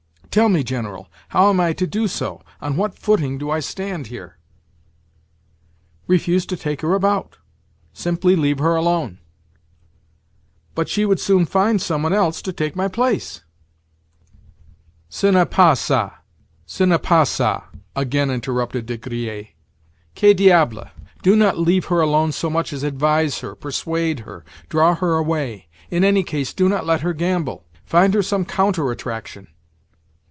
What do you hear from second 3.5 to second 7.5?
I stand here?" "Refuse to take her about.